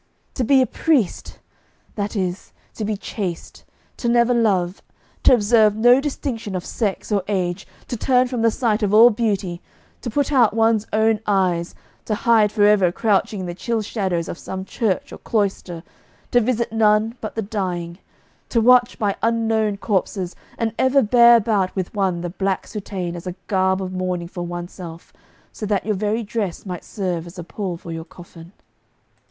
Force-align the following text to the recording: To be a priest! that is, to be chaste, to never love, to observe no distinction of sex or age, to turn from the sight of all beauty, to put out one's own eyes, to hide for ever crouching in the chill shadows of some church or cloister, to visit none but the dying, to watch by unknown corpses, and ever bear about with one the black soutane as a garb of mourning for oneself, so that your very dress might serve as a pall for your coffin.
To 0.33 0.43
be 0.43 0.63
a 0.63 0.65
priest! 0.65 1.37
that 1.93 2.15
is, 2.15 2.53
to 2.73 2.83
be 2.83 2.97
chaste, 2.97 3.63
to 3.97 4.09
never 4.09 4.33
love, 4.33 4.81
to 5.21 5.31
observe 5.35 5.75
no 5.75 6.01
distinction 6.01 6.55
of 6.55 6.65
sex 6.65 7.11
or 7.11 7.21
age, 7.27 7.67
to 7.87 7.95
turn 7.95 8.27
from 8.27 8.41
the 8.41 8.49
sight 8.49 8.81
of 8.81 8.95
all 8.95 9.11
beauty, 9.11 9.61
to 10.01 10.09
put 10.09 10.31
out 10.31 10.55
one's 10.55 10.87
own 10.91 11.19
eyes, 11.27 11.75
to 12.05 12.15
hide 12.15 12.51
for 12.51 12.63
ever 12.65 12.91
crouching 12.91 13.41
in 13.41 13.45
the 13.45 13.53
chill 13.53 13.83
shadows 13.83 14.27
of 14.27 14.39
some 14.39 14.65
church 14.65 15.11
or 15.13 15.19
cloister, 15.19 15.83
to 16.31 16.41
visit 16.41 16.73
none 16.73 17.15
but 17.21 17.35
the 17.35 17.43
dying, 17.43 17.99
to 18.49 18.59
watch 18.59 18.97
by 18.97 19.15
unknown 19.21 19.77
corpses, 19.77 20.35
and 20.57 20.73
ever 20.79 21.03
bear 21.03 21.35
about 21.35 21.75
with 21.75 21.93
one 21.93 22.21
the 22.21 22.29
black 22.31 22.65
soutane 22.65 23.15
as 23.15 23.27
a 23.27 23.35
garb 23.45 23.83
of 23.83 23.93
mourning 23.93 24.27
for 24.27 24.41
oneself, 24.41 25.13
so 25.51 25.63
that 25.63 25.85
your 25.85 25.93
very 25.93 26.23
dress 26.23 26.65
might 26.65 26.83
serve 26.83 27.27
as 27.27 27.37
a 27.37 27.43
pall 27.43 27.77
for 27.77 27.91
your 27.91 28.03
coffin. 28.03 28.51